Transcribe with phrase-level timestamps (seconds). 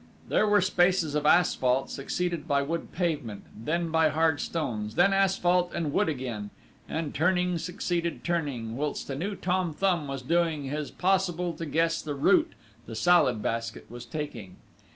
[0.29, 5.73] There were spaces of asphalt, succeeded by wood pavement, then by hard stones, then asphalt
[5.75, 6.49] and wood again,
[6.89, 12.01] and turning succeeded turning, whilst a new Tom Thumb was doing his possible to guess
[12.01, 12.53] the route
[12.87, 14.55] the Salad Basket was taking.